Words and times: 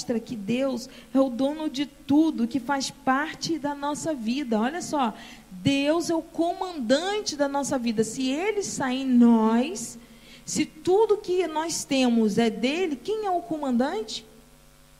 mostra 0.00 0.18
que 0.18 0.34
Deus 0.34 0.88
é 1.12 1.20
o 1.20 1.28
dono 1.28 1.68
de 1.68 1.84
tudo 1.84 2.48
que 2.48 2.58
faz 2.58 2.90
parte 2.90 3.58
da 3.58 3.74
nossa 3.74 4.14
vida. 4.14 4.58
Olha 4.58 4.80
só, 4.80 5.12
Deus 5.50 6.08
é 6.08 6.14
o 6.14 6.22
comandante 6.22 7.36
da 7.36 7.46
nossa 7.46 7.78
vida. 7.78 8.02
Se 8.02 8.30
Ele 8.30 8.62
sair 8.62 9.02
em 9.02 9.06
nós, 9.06 9.98
se 10.44 10.64
tudo 10.64 11.18
que 11.18 11.46
nós 11.46 11.84
temos 11.84 12.38
é 12.38 12.48
dele, 12.48 12.96
quem 12.96 13.26
é 13.26 13.30
o 13.30 13.42
comandante? 13.42 14.24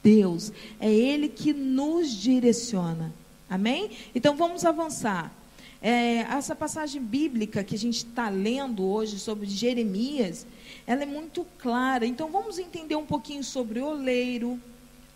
Deus. 0.03 0.53
É 0.79 0.93
Ele 0.93 1.29
que 1.29 1.55
nos 1.55 2.11
direciona. 2.11 3.11
Amém? 3.49 3.91
Então 4.15 4.37
vamos 4.37 4.67
avançar. 4.67 5.35
É, 5.83 6.19
essa 6.19 6.55
passagem 6.55 7.01
bíblica 7.01 7.65
que 7.65 7.75
a 7.75 7.79
gente 7.79 8.05
está 8.05 8.29
lendo 8.29 8.85
hoje 8.85 9.19
sobre 9.19 9.47
Jeremias, 9.47 10.47
ela 10.87 11.05
é 11.05 11.07
muito 11.07 11.47
clara. 11.59 12.05
Então 12.05 12.31
vamos 12.31 12.59
entender 12.59 12.97
um 12.97 13.07
pouquinho 13.07 13.43
sobre 13.43 13.81
o 13.81 13.87
oleiro, 13.87 14.61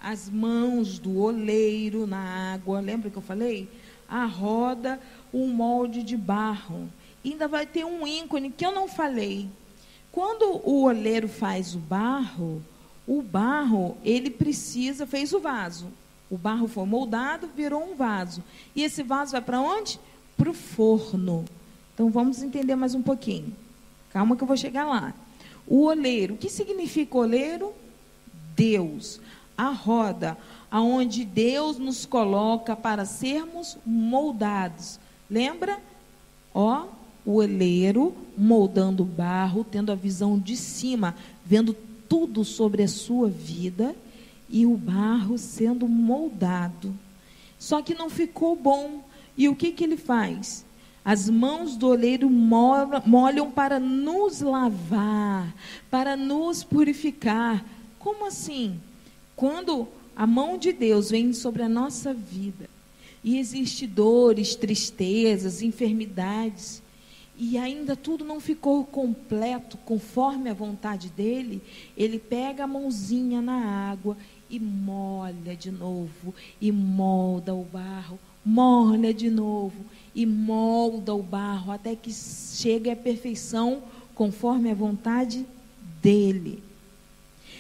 as 0.05 0.29
mãos 0.29 0.99
do 0.99 1.19
oleiro 1.19 2.07
na 2.07 2.53
água. 2.53 2.81
Lembra 2.81 3.11
que 3.11 3.17
eu 3.17 3.23
falei? 3.23 3.69
A 4.09 4.27
roda, 4.27 5.01
o 5.33 5.47
molde 5.47 6.03
de 6.03 6.17
barro. 6.17 6.89
E 7.25 7.33
ainda 7.33 7.49
vai 7.49 7.67
ter 7.67 7.85
um 7.85 8.07
ícone 8.07 8.51
que 8.51 8.67
eu 8.67 8.73
não 8.73 8.87
falei. 8.87 9.49
Quando 10.13 10.61
o 10.63 10.83
oleiro 10.85 11.27
faz 11.27 11.75
o 11.75 11.79
barro, 11.79 12.63
o 13.07 13.23
barro, 13.23 13.97
ele 14.05 14.31
precisa, 14.31 15.07
fez 15.07 15.33
o 15.33 15.41
vaso. 15.41 15.87
O 16.31 16.37
barro 16.37 16.69
foi 16.69 16.85
moldado, 16.85 17.49
virou 17.57 17.83
um 17.83 17.95
vaso. 17.95 18.45
E 18.77 18.83
esse 18.83 19.03
vaso 19.03 19.33
vai 19.33 19.41
para 19.41 19.61
onde? 19.61 19.99
Para 20.37 20.51
o 20.51 20.55
forno. 20.55 21.45
Então 21.95 22.11
vamos 22.11 22.43
entender 22.43 22.77
mais 22.77 22.95
um 22.95 23.03
pouquinho. 23.03 23.55
Calma 24.11 24.37
que 24.37 24.43
eu 24.43 24.49
vou 24.49 24.57
chegar 24.57 24.85
lá. 24.85 25.15
O 25.67 25.85
oleiro, 25.85 26.35
o 26.35 26.37
que 26.37 26.51
significa 26.51 27.17
oleiro? 27.17 27.73
Deus. 28.55 29.21
A 29.57 29.71
roda, 29.71 30.37
aonde 30.71 31.25
Deus 31.25 31.79
nos 31.79 32.05
coloca 32.05 32.75
para 32.75 33.05
sermos 33.05 33.79
moldados. 33.87 34.99
Lembra? 35.31 35.81
Ó, 36.53 36.87
o 37.25 37.37
oleiro 37.37 38.15
moldando 38.37 39.03
o 39.03 39.07
barro, 39.07 39.65
tendo 39.65 39.93
a 39.93 39.95
visão 39.95 40.39
de 40.39 40.57
cima, 40.57 41.15
vendo 41.45 41.75
tudo 42.09 42.45
sobre 42.45 42.83
a 42.83 42.89
sua 42.89 43.29
vida 43.29 43.95
e 44.49 44.67
o 44.67 44.77
barro 44.77 45.39
sendo 45.39 45.89
moldado. 45.89 46.95
Só 47.59 47.81
que 47.81 47.95
não 47.95 48.11
ficou 48.11 48.55
bom. 48.55 49.05
E 49.37 49.49
o 49.49 49.57
que, 49.57 49.73
que 49.73 49.83
ele 49.83 49.97
faz? 49.97 50.65
As 51.05 51.29
mãos 51.29 51.77
do 51.77 51.89
oleiro 51.89 52.31
molham 52.31 53.51
para 53.51 53.81
nos 53.81 54.41
lavar, 54.41 55.55
para 55.91 56.17
nos 56.17 56.63
purificar. 56.63 57.65
Como 57.99 58.27
assim? 58.27 58.81
Quando 59.37 59.89
a 60.15 60.27
mão 60.27 60.57
de 60.57 60.73
Deus 60.73 61.11
vem 61.11 61.33
sobre 61.33 61.63
a 61.63 61.69
nossa 61.69 62.15
vida 62.15 62.69
e 63.23 63.39
existe 63.39 63.87
dores, 63.87 64.55
tristezas, 64.55 65.63
enfermidades, 65.63 66.83
e 67.37 67.59
ainda 67.59 67.97
tudo 67.97 68.25
não 68.25 68.39
ficou 68.39 68.85
completo 68.85 69.77
conforme 69.79 70.49
a 70.49 70.55
vontade 70.55 71.09
dele, 71.09 71.61
ele 71.97 72.19
pega 72.19 72.65
a 72.65 72.67
mãozinha 72.67 73.43
na 73.43 73.91
água 73.91 74.17
e 74.49 74.61
molha 74.61 75.57
de 75.57 75.71
novo, 75.71 76.33
e 76.61 76.71
molda 76.71 77.53
o 77.53 77.65
barro, 77.65 78.21
molha 78.45 79.13
de 79.13 79.29
novo, 79.29 79.85
e 80.15 80.25
molda 80.25 81.13
o 81.13 81.23
barro 81.23 81.73
até 81.73 81.97
que 81.97 82.13
chegue 82.13 82.89
à 82.89 82.95
perfeição 82.95 83.83
conforme 84.15 84.71
a 84.71 84.75
vontade 84.75 85.45
dele. 86.01 86.63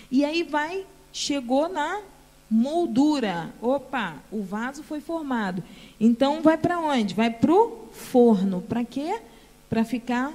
E 0.08 0.24
aí 0.24 0.44
vai, 0.44 0.86
chegou 1.14 1.70
na 1.70 2.02
moldura. 2.50 3.54
Opa, 3.62 4.16
o 4.30 4.42
vaso 4.42 4.82
foi 4.82 5.00
formado. 5.00 5.64
Então 5.98 6.42
vai 6.42 6.58
para 6.58 6.78
onde? 6.78 7.14
Vai 7.14 7.30
para 7.30 7.50
o 7.50 7.88
forno. 7.90 8.60
Para 8.60 8.84
quê? 8.84 9.18
para 9.74 9.84
ficar 9.84 10.32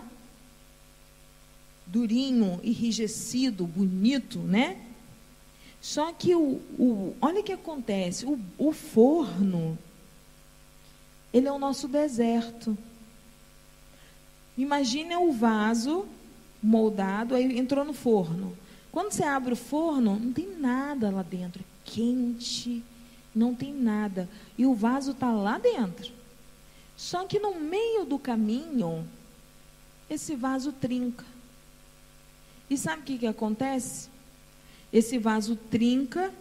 durinho, 1.87 2.59
enrijecido, 2.61 3.65
bonito, 3.65 4.37
né? 4.39 4.77
Só 5.79 6.11
que 6.11 6.35
o, 6.35 6.59
o 6.77 7.15
olha 7.21 7.39
o 7.39 7.43
que 7.43 7.53
acontece, 7.53 8.25
o, 8.25 8.37
o 8.57 8.73
forno, 8.73 9.77
ele 11.33 11.47
é 11.47 11.51
o 11.53 11.57
nosso 11.57 11.87
deserto. 11.87 12.77
Imagina 14.57 15.19
o 15.21 15.31
vaso 15.31 16.05
moldado, 16.61 17.33
aí 17.33 17.57
entrou 17.57 17.85
no 17.85 17.93
forno. 17.93 18.57
Quando 18.91 19.11
você 19.11 19.23
abre 19.23 19.53
o 19.53 19.57
forno, 19.57 20.19
não 20.19 20.33
tem 20.33 20.57
nada 20.57 21.09
lá 21.09 21.21
dentro, 21.21 21.63
quente, 21.85 22.83
não 23.35 23.53
tem 23.53 23.73
nada. 23.73 24.27
E 24.57 24.65
o 24.65 24.73
vaso 24.73 25.11
está 25.11 25.31
lá 25.31 25.57
dentro. 25.57 26.11
Só 26.97 27.25
que 27.25 27.39
no 27.39 27.59
meio 27.59 28.03
do 28.05 28.17
caminho, 28.17 29.07
esse 30.09 30.35
vaso 30.35 30.71
trinca. 30.71 31.25
E 32.69 32.77
sabe 32.77 33.01
o 33.01 33.05
que, 33.05 33.17
que 33.19 33.27
acontece? 33.27 34.09
Esse 34.91 35.17
vaso 35.17 35.55
trinca 35.55 36.33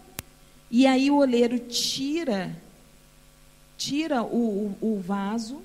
e 0.70 0.86
aí 0.86 1.10
o 1.10 1.16
oleiro 1.16 1.58
tira, 1.58 2.54
tira 3.76 4.22
o, 4.22 4.74
o, 4.80 4.94
o 4.96 5.00
vaso 5.00 5.62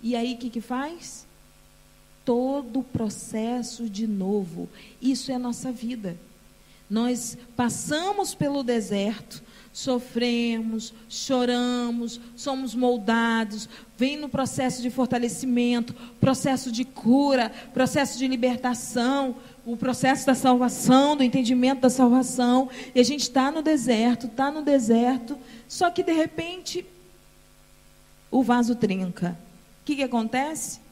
e 0.00 0.14
aí 0.14 0.34
o 0.34 0.38
que, 0.38 0.50
que 0.50 0.60
faz? 0.60 1.26
Todo 2.26 2.80
o 2.80 2.84
processo 2.84 3.88
de 3.88 4.06
novo. 4.06 4.68
Isso 5.00 5.32
é 5.32 5.38
nossa 5.38 5.72
vida. 5.72 6.14
Nós 6.88 7.38
passamos 7.56 8.34
pelo 8.34 8.62
deserto, 8.62 9.42
sofremos, 9.72 10.94
choramos, 11.08 12.20
somos 12.36 12.74
moldados, 12.74 13.68
vem 13.96 14.16
no 14.16 14.28
processo 14.28 14.82
de 14.82 14.90
fortalecimento, 14.90 15.94
processo 16.20 16.70
de 16.70 16.84
cura, 16.84 17.50
processo 17.72 18.18
de 18.18 18.28
libertação, 18.28 19.36
o 19.64 19.76
processo 19.76 20.24
da 20.24 20.34
salvação, 20.34 21.16
do 21.16 21.24
entendimento 21.24 21.80
da 21.80 21.90
salvação, 21.90 22.70
e 22.94 23.00
a 23.00 23.04
gente 23.04 23.22
está 23.22 23.50
no 23.50 23.62
deserto, 23.62 24.26
está 24.26 24.50
no 24.50 24.62
deserto, 24.62 25.36
só 25.68 25.90
que 25.90 26.04
de 26.04 26.12
repente 26.12 26.86
o 28.30 28.42
vaso 28.42 28.76
trinca. 28.76 29.36
O 29.82 29.84
que, 29.86 29.96
que 29.96 30.02
acontece? 30.04 30.85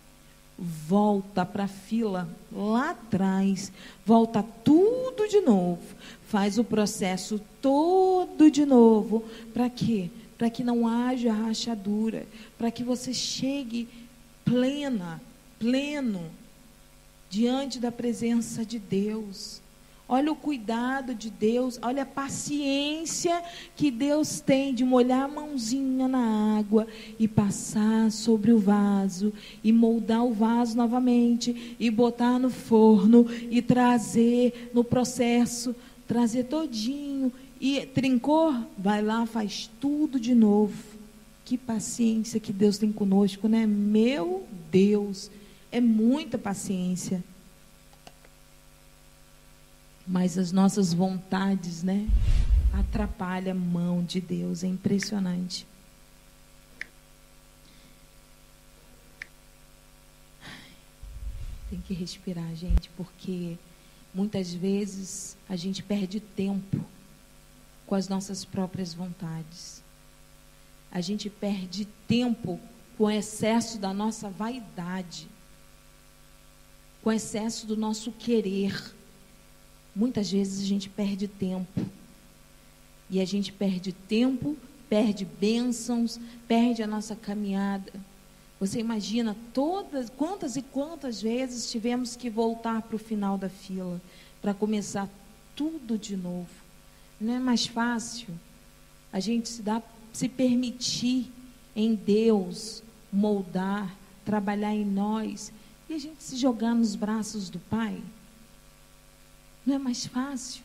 Volta 0.58 1.44
para 1.44 1.64
a 1.64 1.68
fila 1.68 2.28
lá 2.52 2.90
atrás, 2.90 3.72
volta 4.06 4.42
tudo 4.42 5.28
de 5.28 5.40
novo 5.40 5.94
faz 6.34 6.58
o 6.58 6.64
processo 6.64 7.40
todo 7.62 8.50
de 8.50 8.66
novo. 8.66 9.24
Para 9.52 9.70
quê? 9.70 10.10
Para 10.36 10.50
que 10.50 10.64
não 10.64 10.84
haja 10.88 11.32
rachadura, 11.32 12.26
para 12.58 12.72
que 12.72 12.82
você 12.82 13.14
chegue 13.14 13.88
plena, 14.44 15.22
pleno, 15.60 16.28
diante 17.30 17.78
da 17.78 17.92
presença 17.92 18.66
de 18.66 18.80
Deus. 18.80 19.62
Olha 20.06 20.30
o 20.30 20.36
cuidado 20.36 21.14
de 21.14 21.30
Deus, 21.30 21.78
olha 21.80 22.02
a 22.02 22.06
paciência 22.06 23.42
que 23.74 23.90
Deus 23.90 24.38
tem 24.40 24.74
de 24.74 24.84
molhar 24.84 25.22
a 25.22 25.28
mãozinha 25.28 26.06
na 26.06 26.58
água 26.58 26.86
e 27.18 27.26
passar 27.26 28.10
sobre 28.12 28.52
o 28.52 28.58
vaso 28.58 29.32
e 29.62 29.72
moldar 29.72 30.24
o 30.24 30.32
vaso 30.34 30.76
novamente 30.76 31.76
e 31.80 31.90
botar 31.90 32.38
no 32.38 32.50
forno 32.50 33.26
e 33.50 33.62
trazer 33.62 34.70
no 34.74 34.84
processo 34.84 35.74
trazer 36.06 36.44
todinho 36.44 37.32
e 37.60 37.80
trincou, 37.86 38.54
vai 38.76 39.02
lá, 39.02 39.26
faz 39.26 39.70
tudo 39.80 40.20
de 40.20 40.34
novo. 40.34 40.74
Que 41.44 41.58
paciência 41.58 42.40
que 42.40 42.52
Deus 42.52 42.78
tem 42.78 42.90
conosco, 42.92 43.48
né? 43.48 43.66
Meu 43.66 44.44
Deus, 44.70 45.30
é 45.70 45.80
muita 45.80 46.38
paciência. 46.38 47.22
Mas 50.06 50.36
as 50.36 50.52
nossas 50.52 50.92
vontades, 50.92 51.82
né? 51.82 52.08
Atrapalha 52.72 53.52
a 53.52 53.54
mão 53.54 54.02
de 54.02 54.20
Deus, 54.20 54.64
é 54.64 54.66
impressionante. 54.66 55.66
Tem 61.70 61.80
que 61.80 61.94
respirar, 61.94 62.54
gente, 62.54 62.90
porque 62.96 63.56
Muitas 64.14 64.54
vezes 64.54 65.36
a 65.48 65.56
gente 65.56 65.82
perde 65.82 66.20
tempo 66.20 66.84
com 67.84 67.96
as 67.96 68.08
nossas 68.08 68.44
próprias 68.44 68.94
vontades. 68.94 69.82
A 70.92 71.00
gente 71.00 71.28
perde 71.28 71.84
tempo 72.06 72.60
com 72.96 73.04
o 73.04 73.10
excesso 73.10 73.76
da 73.76 73.92
nossa 73.92 74.30
vaidade, 74.30 75.28
com 77.02 77.10
o 77.10 77.12
excesso 77.12 77.66
do 77.66 77.76
nosso 77.76 78.12
querer. 78.12 78.94
Muitas 79.94 80.30
vezes 80.30 80.62
a 80.62 80.66
gente 80.66 80.88
perde 80.88 81.28
tempo. 81.28 81.86
E 83.08 83.20
a 83.20 83.24
gente 83.24 83.52
perde 83.52 83.92
tempo, 83.92 84.56
perde 84.88 85.24
bênçãos, 85.24 86.18
perde 86.48 86.82
a 86.82 86.86
nossa 86.86 87.14
caminhada. 87.14 87.92
Você 88.58 88.80
imagina 88.80 89.36
todas, 89.52 90.10
quantas 90.10 90.56
e 90.56 90.62
quantas 90.62 91.20
vezes 91.20 91.70
tivemos 91.70 92.16
que 92.16 92.30
voltar 92.30 92.82
para 92.82 92.96
o 92.96 92.98
final 92.98 93.36
da 93.36 93.48
fila, 93.48 94.00
para 94.40 94.54
começar 94.54 95.08
tudo 95.54 95.98
de 95.98 96.16
novo. 96.16 96.48
Não 97.20 97.34
é 97.34 97.38
mais 97.38 97.66
fácil 97.66 98.28
a 99.12 99.20
gente 99.20 99.48
se 99.48 99.62
dar, 99.62 99.82
se 100.12 100.28
permitir 100.28 101.30
em 101.76 101.94
Deus 101.94 102.82
moldar, 103.12 103.94
trabalhar 104.24 104.74
em 104.74 104.84
nós 104.84 105.52
e 105.88 105.94
a 105.94 105.98
gente 105.98 106.22
se 106.22 106.36
jogar 106.36 106.74
nos 106.74 106.96
braços 106.96 107.48
do 107.48 107.58
Pai? 107.58 108.00
Não 109.66 109.74
é 109.74 109.78
mais 109.78 110.06
fácil? 110.06 110.62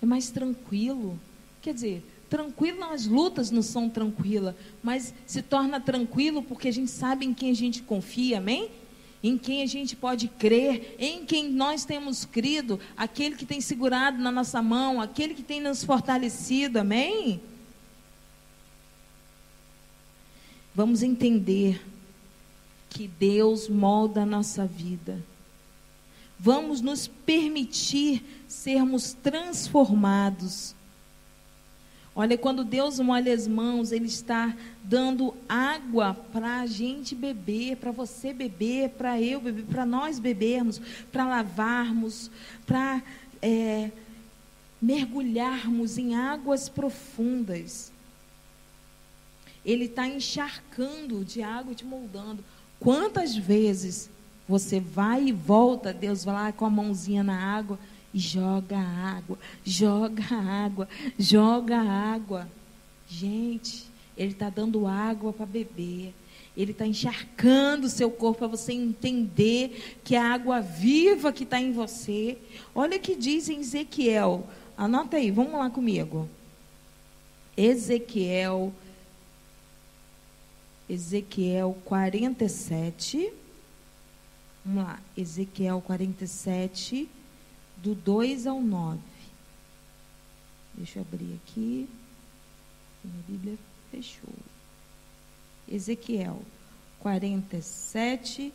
É 0.00 0.06
mais 0.06 0.30
tranquilo? 0.30 1.18
Quer 1.60 1.74
dizer, 1.74 2.04
tranquilo 2.28 2.84
as 2.84 3.06
lutas 3.06 3.50
não 3.50 3.62
são 3.62 3.88
tranquilas, 3.88 4.54
mas 4.82 5.14
se 5.26 5.42
torna 5.42 5.80
tranquilo 5.80 6.42
porque 6.42 6.68
a 6.68 6.72
gente 6.72 6.90
sabe 6.90 7.24
em 7.24 7.34
quem 7.34 7.50
a 7.50 7.54
gente 7.54 7.82
confia, 7.82 8.38
amém? 8.38 8.70
Em 9.22 9.38
quem 9.38 9.62
a 9.62 9.66
gente 9.66 9.96
pode 9.96 10.28
crer, 10.28 10.96
em 10.98 11.24
quem 11.24 11.50
nós 11.50 11.84
temos 11.84 12.26
crido, 12.26 12.78
aquele 12.96 13.36
que 13.36 13.46
tem 13.46 13.60
segurado 13.60 14.18
na 14.18 14.30
nossa 14.30 14.60
mão, 14.60 15.00
aquele 15.00 15.32
que 15.32 15.42
tem 15.42 15.60
nos 15.60 15.82
fortalecido, 15.82 16.78
amém? 16.78 17.40
Vamos 20.74 21.02
entender 21.02 21.80
que 22.90 23.08
Deus 23.08 23.68
molda 23.68 24.22
a 24.22 24.26
nossa 24.26 24.66
vida. 24.66 25.22
Vamos 26.38 26.80
nos 26.80 27.06
permitir 27.06 28.22
sermos 28.48 29.12
transformados. 29.12 30.74
Olha, 32.16 32.38
quando 32.38 32.62
Deus 32.64 33.00
molha 33.00 33.34
as 33.34 33.48
mãos, 33.48 33.90
Ele 33.90 34.06
está 34.06 34.56
dando 34.84 35.34
água 35.48 36.14
para 36.32 36.60
a 36.60 36.66
gente 36.66 37.14
beber, 37.14 37.76
para 37.76 37.90
você 37.90 38.32
beber, 38.32 38.90
para 38.90 39.20
eu 39.20 39.40
beber, 39.40 39.64
para 39.64 39.84
nós 39.84 40.20
bebermos, 40.20 40.80
para 41.10 41.26
lavarmos, 41.26 42.30
para 42.64 43.02
é, 43.42 43.90
mergulharmos 44.80 45.98
em 45.98 46.14
águas 46.14 46.68
profundas. 46.68 47.92
Ele 49.64 49.86
está 49.86 50.06
encharcando 50.06 51.24
de 51.24 51.42
água 51.42 51.72
e 51.72 51.76
te 51.76 51.84
moldando. 51.84 52.44
Quantas 52.78 53.34
vezes 53.34 54.08
você 54.48 54.78
vai 54.80 55.24
e 55.24 55.32
volta, 55.32 55.92
Deus 55.92 56.24
vai 56.24 56.34
lá 56.34 56.52
com 56.52 56.64
a 56.64 56.70
mãozinha 56.70 57.22
na 57.22 57.38
água 57.38 57.78
e 58.12 58.18
joga 58.18 58.78
água, 58.78 59.38
joga 59.64 60.24
água, 60.34 60.88
joga 61.18 61.80
água. 61.80 62.48
Gente, 63.08 63.86
Ele 64.16 64.32
está 64.32 64.50
dando 64.50 64.86
água 64.86 65.32
para 65.32 65.46
beber. 65.46 66.14
Ele 66.56 66.70
está 66.70 66.86
encharcando 66.86 67.86
o 67.86 67.90
seu 67.90 68.10
corpo 68.10 68.40
para 68.40 68.46
você 68.46 68.72
entender 68.72 69.98
que 70.04 70.14
a 70.14 70.32
água 70.32 70.60
viva 70.60 71.32
que 71.32 71.42
está 71.42 71.60
em 71.60 71.72
você. 71.72 72.38
Olha 72.74 72.96
o 72.96 73.00
que 73.00 73.16
diz 73.16 73.48
em 73.48 73.60
Ezequiel. 73.60 74.46
Anota 74.76 75.16
aí, 75.16 75.30
vamos 75.32 75.54
lá 75.54 75.68
comigo. 75.68 76.28
Ezequiel 77.56 78.72
Ezequiel 80.88 81.76
47. 81.84 83.32
Vamos 84.64 84.82
lá, 84.82 84.98
Ezequiel 85.14 85.82
47, 85.82 87.06
do 87.76 87.94
2 87.94 88.46
ao 88.46 88.62
9. 88.62 88.98
Deixa 90.72 91.00
eu 91.00 91.02
abrir 91.02 91.34
aqui. 91.34 91.86
Minha 93.04 93.24
Bíblia 93.28 93.58
fechou. 93.90 94.32
Ezequiel 95.68 96.40
47, 97.00 98.54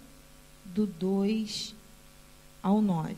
do 0.66 0.88
2 0.88 1.76
ao 2.64 2.82
9. 2.82 3.16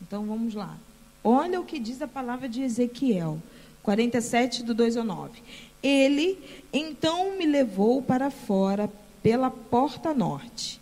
Então 0.00 0.24
vamos 0.24 0.54
lá. 0.54 0.78
Olha 1.24 1.60
o 1.60 1.64
que 1.64 1.80
diz 1.80 2.00
a 2.00 2.06
palavra 2.06 2.48
de 2.48 2.62
Ezequiel 2.62 3.42
47, 3.82 4.62
do 4.62 4.74
2 4.74 4.96
ao 4.96 5.04
9. 5.04 5.42
Ele 5.82 6.38
então 6.72 7.36
me 7.36 7.46
levou 7.46 8.00
para 8.00 8.30
fora 8.30 8.88
pela 9.20 9.50
porta 9.50 10.14
norte 10.14 10.77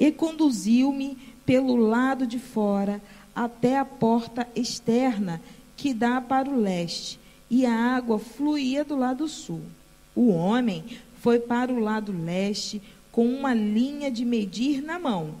e 0.00 0.10
conduziu-me 0.10 1.18
pelo 1.44 1.76
lado 1.76 2.26
de 2.26 2.38
fora 2.38 3.02
até 3.34 3.78
a 3.78 3.84
porta 3.84 4.48
externa 4.56 5.42
que 5.76 5.92
dá 5.92 6.22
para 6.22 6.48
o 6.48 6.58
leste, 6.58 7.20
e 7.50 7.66
a 7.66 7.74
água 7.74 8.18
fluía 8.18 8.82
do 8.82 8.96
lado 8.96 9.28
sul. 9.28 9.60
O 10.16 10.30
homem 10.30 10.84
foi 11.20 11.38
para 11.38 11.70
o 11.72 11.78
lado 11.78 12.12
leste 12.12 12.80
com 13.12 13.26
uma 13.26 13.52
linha 13.52 14.10
de 14.10 14.24
medir 14.24 14.82
na 14.82 14.98
mão. 14.98 15.34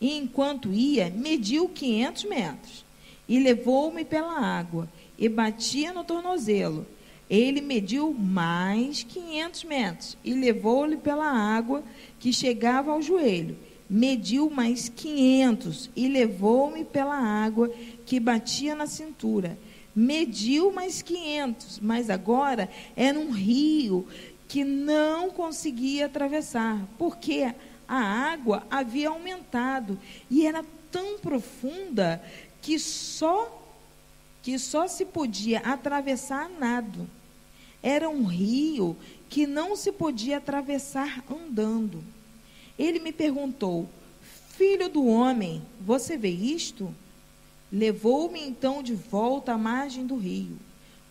E 0.00 0.16
enquanto 0.16 0.72
ia, 0.72 1.10
mediu 1.10 1.68
500 1.68 2.24
metros. 2.24 2.84
E 3.28 3.38
levou-me 3.38 4.04
pela 4.04 4.40
água, 4.40 4.88
e 5.16 5.28
batia 5.28 5.92
no 5.92 6.02
tornozelo 6.02 6.84
ele 7.30 7.60
mediu 7.60 8.12
mais 8.12 9.04
500 9.04 9.64
metros 9.64 10.18
e 10.24 10.34
levou-lhe 10.34 10.96
pela 10.96 11.30
água 11.30 11.84
que 12.18 12.32
chegava 12.32 12.90
ao 12.90 13.00
joelho. 13.00 13.56
Mediu 13.92 14.48
mais 14.48 14.88
500 14.88 15.90
e 15.96 16.06
levou-me 16.06 16.84
pela 16.84 17.16
água 17.16 17.68
que 18.06 18.20
batia 18.20 18.72
na 18.72 18.86
cintura. 18.86 19.58
Mediu 19.94 20.70
mais 20.70 21.02
500, 21.02 21.80
mas 21.80 22.08
agora 22.08 22.70
era 22.94 23.18
um 23.18 23.32
rio 23.32 24.06
que 24.46 24.62
não 24.62 25.30
conseguia 25.30 26.06
atravessar, 26.06 26.86
porque 26.96 27.52
a 27.88 27.98
água 27.98 28.64
havia 28.70 29.08
aumentado 29.08 29.98
e 30.30 30.46
era 30.46 30.64
tão 30.92 31.18
profunda 31.18 32.22
que 32.62 32.78
só 32.78 33.56
que 34.40 34.56
só 34.56 34.86
se 34.86 35.04
podia 35.04 35.58
atravessar 35.58 36.48
nado. 36.48 37.10
Era 37.82 38.08
um 38.08 38.24
rio 38.24 38.96
que 39.28 39.46
não 39.46 39.74
se 39.74 39.90
podia 39.90 40.38
atravessar 40.38 41.24
andando. 41.28 42.02
Ele 42.80 42.98
me 42.98 43.12
perguntou: 43.12 43.86
Filho 44.56 44.88
do 44.88 45.06
homem, 45.06 45.62
você 45.82 46.16
vê 46.16 46.30
isto? 46.30 46.94
Levou-me 47.70 48.40
então 48.40 48.82
de 48.82 48.94
volta 48.94 49.52
à 49.52 49.58
margem 49.58 50.06
do 50.06 50.16
rio. 50.16 50.56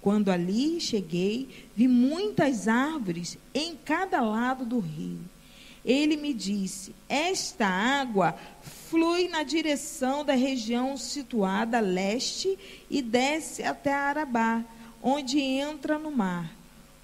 Quando 0.01 0.29
ali 0.29 0.81
cheguei, 0.81 1.47
vi 1.75 1.87
muitas 1.87 2.67
árvores 2.67 3.37
em 3.53 3.75
cada 3.75 4.19
lado 4.19 4.65
do 4.65 4.79
rio. 4.79 5.19
Ele 5.85 6.17
me 6.17 6.33
disse: 6.33 6.95
Esta 7.07 7.67
água 7.67 8.35
flui 8.63 9.27
na 9.27 9.43
direção 9.43 10.25
da 10.25 10.33
região 10.33 10.97
situada 10.97 11.77
a 11.77 11.81
leste 11.81 12.57
e 12.89 12.99
desce 12.99 13.61
até 13.61 13.93
Arabá, 13.93 14.65
onde 15.03 15.39
entra 15.39 15.99
no 15.99 16.11
mar. 16.11 16.51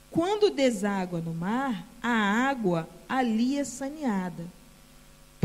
Quando 0.09 0.49
deságua 0.49 1.19
no 1.19 1.33
mar, 1.33 1.85
a 2.01 2.09
água 2.09 2.89
ali 3.07 3.59
é 3.59 3.63
saneada. 3.63 4.45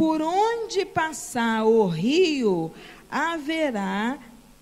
Por 0.00 0.23
onde 0.23 0.87
passar 0.87 1.66
o 1.66 1.87
rio, 1.87 2.73
haverá 3.11 4.19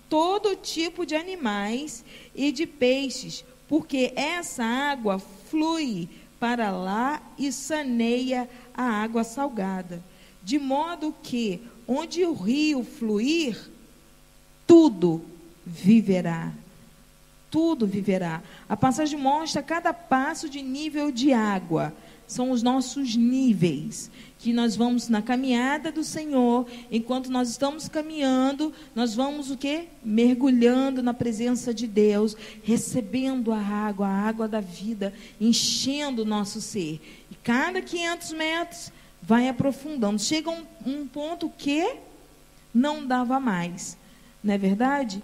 todo 0.09 0.53
tipo 0.53 1.05
de 1.05 1.15
animais 1.15 2.03
e 2.35 2.51
de 2.51 2.67
peixes, 2.67 3.45
porque 3.65 4.11
essa 4.17 4.65
água 4.65 5.17
flui 5.17 6.09
para 6.41 6.71
lá 6.71 7.21
e 7.37 7.53
saneia 7.53 8.49
a 8.73 8.83
água 8.83 9.23
salgada. 9.23 10.03
De 10.43 10.59
modo 10.59 11.15
que, 11.23 11.61
onde 11.87 12.25
o 12.25 12.33
rio 12.33 12.83
fluir, 12.83 13.57
tudo 14.67 15.23
viverá 15.65 16.51
tudo 17.49 17.87
viverá. 17.87 18.41
A 18.67 18.77
passagem 18.77 19.19
mostra 19.19 19.63
cada 19.63 19.91
passo 19.91 20.47
de 20.47 20.61
nível 20.61 21.11
de 21.11 21.33
água. 21.33 21.93
São 22.29 22.51
os 22.51 22.61
nossos 22.61 23.15
níveis 23.15 24.11
que 24.37 24.53
nós 24.53 24.75
vamos 24.75 25.09
na 25.09 25.19
caminhada 25.19 25.91
do 25.91 26.03
Senhor, 26.03 26.67
enquanto 26.91 27.31
nós 27.31 27.49
estamos 27.49 27.89
caminhando, 27.89 28.71
nós 28.93 29.15
vamos 29.15 29.49
o 29.49 29.57
quê? 29.57 29.87
Mergulhando 30.05 31.01
na 31.01 31.11
presença 31.11 31.73
de 31.73 31.87
Deus, 31.87 32.37
recebendo 32.61 33.51
a 33.51 33.59
água, 33.59 34.07
a 34.07 34.27
água 34.27 34.47
da 34.47 34.61
vida, 34.61 35.11
enchendo 35.41 36.21
o 36.21 36.25
nosso 36.25 36.61
ser. 36.61 37.01
E 37.31 37.35
cada 37.43 37.81
500 37.81 38.33
metros 38.33 38.91
vai 39.23 39.49
aprofundando. 39.49 40.21
Chega 40.21 40.51
um, 40.51 40.63
um 40.85 41.07
ponto 41.07 41.51
que 41.57 41.95
não 42.71 43.07
dava 43.07 43.39
mais. 43.39 43.97
Não 44.43 44.53
é 44.53 44.57
verdade? 44.59 45.23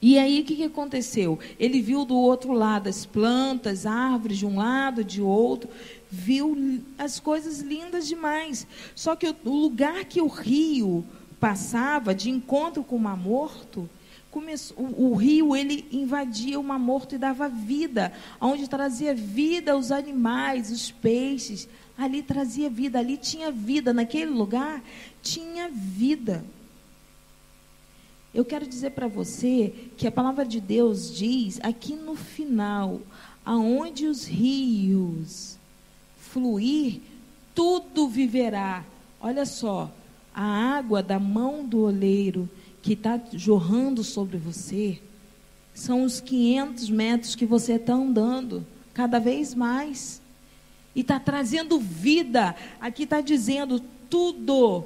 E 0.00 0.18
aí 0.18 0.40
o 0.40 0.44
que, 0.44 0.56
que 0.56 0.64
aconteceu? 0.64 1.38
Ele 1.58 1.80
viu 1.80 2.04
do 2.04 2.16
outro 2.16 2.52
lado 2.52 2.88
as 2.88 3.04
plantas, 3.04 3.86
árvores 3.86 4.38
de 4.38 4.46
um 4.46 4.56
lado, 4.56 5.04
de 5.04 5.20
outro, 5.20 5.68
viu 6.10 6.82
as 6.98 7.20
coisas 7.20 7.60
lindas 7.60 8.08
demais. 8.08 8.66
Só 8.94 9.14
que 9.14 9.28
o 9.28 9.50
lugar 9.50 10.04
que 10.04 10.20
o 10.20 10.26
rio 10.26 11.04
passava 11.38 12.14
de 12.14 12.30
encontro 12.30 12.84
com 12.84 12.96
o 12.96 13.00
mar 13.00 13.16
morto, 13.16 13.88
começou, 14.30 14.76
o, 14.78 15.12
o, 15.12 15.14
rio 15.14 15.56
ele 15.56 15.86
invadia 15.90 16.60
o 16.60 16.62
mar 16.62 16.78
morto 16.78 17.14
e 17.14 17.18
dava 17.18 17.48
vida, 17.48 18.12
onde 18.40 18.68
trazia 18.68 19.14
vida 19.14 19.72
aos 19.72 19.90
animais, 19.90 20.70
os 20.70 20.90
peixes. 20.90 21.68
Ali 21.96 22.22
trazia 22.22 22.70
vida, 22.70 22.98
ali 22.98 23.16
tinha 23.16 23.50
vida, 23.50 23.92
naquele 23.92 24.30
lugar 24.30 24.82
tinha 25.22 25.68
vida. 25.68 26.44
Eu 28.32 28.44
quero 28.44 28.66
dizer 28.66 28.90
para 28.90 29.08
você 29.08 29.74
que 29.96 30.06
a 30.06 30.12
palavra 30.12 30.44
de 30.44 30.60
Deus 30.60 31.14
diz 31.14 31.58
aqui 31.62 31.94
no 31.94 32.14
final, 32.14 33.00
aonde 33.44 34.06
os 34.06 34.24
rios 34.24 35.58
fluir, 36.16 37.00
tudo 37.54 38.08
viverá. 38.08 38.84
Olha 39.20 39.44
só, 39.44 39.90
a 40.32 40.44
água 40.44 41.02
da 41.02 41.18
mão 41.18 41.64
do 41.64 41.80
oleiro 41.80 42.48
que 42.80 42.92
está 42.92 43.20
jorrando 43.32 44.04
sobre 44.04 44.38
você 44.38 45.00
são 45.74 46.04
os 46.04 46.20
500 46.20 46.88
metros 46.90 47.34
que 47.34 47.44
você 47.44 47.74
está 47.74 47.94
andando, 47.94 48.64
cada 48.94 49.18
vez 49.18 49.54
mais. 49.54 50.22
E 50.94 51.00
está 51.00 51.18
trazendo 51.18 51.80
vida. 51.80 52.54
Aqui 52.80 53.04
está 53.04 53.20
dizendo 53.20 53.80
tudo 54.08 54.84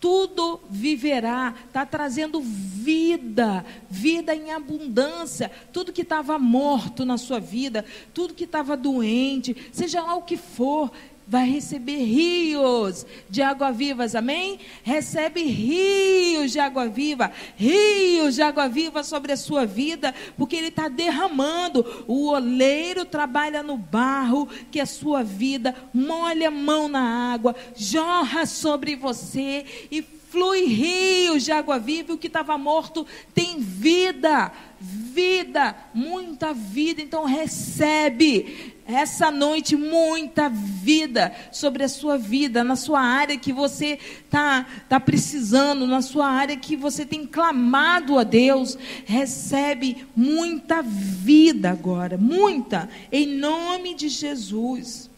tudo 0.00 0.60
viverá, 0.70 1.54
está 1.66 1.84
trazendo 1.84 2.40
vida, 2.40 3.64
vida 3.88 4.34
em 4.34 4.50
abundância. 4.50 5.50
Tudo 5.72 5.92
que 5.92 6.00
estava 6.00 6.38
morto 6.38 7.04
na 7.04 7.18
sua 7.18 7.38
vida, 7.38 7.84
tudo 8.14 8.34
que 8.34 8.44
estava 8.44 8.76
doente, 8.76 9.54
seja 9.70 10.00
lá 10.00 10.14
o 10.16 10.22
que 10.22 10.38
for, 10.38 10.90
vai 11.30 11.48
receber 11.48 12.02
rios 12.04 13.06
de 13.28 13.40
água 13.40 13.70
vivas, 13.70 14.16
amém? 14.16 14.58
Recebe 14.82 15.44
rios 15.44 16.50
de 16.50 16.58
água 16.58 16.88
viva, 16.88 17.30
rios 17.56 18.34
de 18.34 18.42
água 18.42 18.68
viva 18.68 19.04
sobre 19.04 19.30
a 19.30 19.36
sua 19.36 19.64
vida, 19.64 20.12
porque 20.36 20.56
Ele 20.56 20.66
está 20.66 20.88
derramando. 20.88 22.04
O 22.08 22.26
oleiro 22.30 23.04
trabalha 23.04 23.62
no 23.62 23.78
barro, 23.78 24.48
que 24.72 24.80
a 24.80 24.86
sua 24.86 25.22
vida 25.22 25.72
molha 25.94 26.48
a 26.48 26.50
mão 26.50 26.88
na 26.88 27.32
água, 27.32 27.54
jorra 27.76 28.44
sobre 28.44 28.96
você 28.96 29.64
e 29.88 30.02
flui 30.02 30.64
rios 30.64 31.44
de 31.44 31.52
água 31.52 31.78
viva, 31.78 32.10
e 32.10 32.14
o 32.14 32.18
que 32.18 32.26
estava 32.26 32.58
morto 32.58 33.06
tem 33.32 33.60
vida, 33.60 34.52
vida, 34.80 35.76
muita 35.92 36.54
vida. 36.54 37.02
Então 37.02 37.24
recebe 37.24 38.74
essa 38.86 39.30
noite 39.30 39.76
muita 39.76 40.48
vida 40.48 41.32
sobre 41.52 41.84
a 41.84 41.88
sua 41.88 42.16
vida, 42.16 42.64
na 42.64 42.76
sua 42.76 43.00
área 43.00 43.38
que 43.38 43.52
você 43.52 43.98
está 44.24 44.66
tá 44.88 44.98
precisando, 44.98 45.86
na 45.86 46.02
sua 46.02 46.28
área 46.28 46.56
que 46.56 46.76
você 46.76 47.04
tem 47.04 47.26
clamado 47.26 48.18
a 48.18 48.24
Deus. 48.24 48.78
Recebe 49.04 50.06
muita 50.16 50.82
vida 50.82 51.70
agora, 51.70 52.16
muita, 52.16 52.88
em 53.12 53.26
nome 53.26 53.94
de 53.94 54.08
Jesus. 54.08 55.09